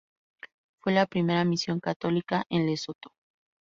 [0.79, 3.13] Fue la primera misión católica en Lesotho.